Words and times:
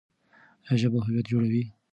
ایا 0.65 0.73
ژبه 0.81 0.99
هویت 1.05 1.25
جوړوي؟ 1.31 1.63